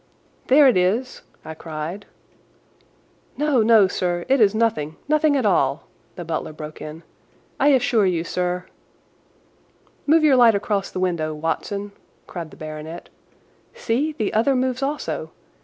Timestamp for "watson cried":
11.35-12.49